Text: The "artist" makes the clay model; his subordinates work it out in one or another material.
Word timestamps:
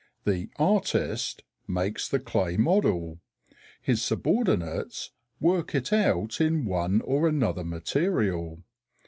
The 0.23 0.49
"artist" 0.55 1.43
makes 1.67 2.09
the 2.09 2.17
clay 2.19 2.57
model; 2.57 3.19
his 3.79 4.01
subordinates 4.01 5.11
work 5.39 5.75
it 5.75 5.93
out 5.93 6.41
in 6.41 6.65
one 6.65 7.01
or 7.01 7.27
another 7.27 7.63
material. 7.63 8.63